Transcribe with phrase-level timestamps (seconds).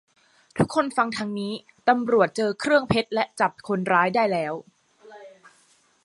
[0.57, 1.53] ทุกคนฟังทางนี้
[1.89, 4.53] ตำรวจเจอเครื่องเพชรและจับคนร้ายได้แล้ว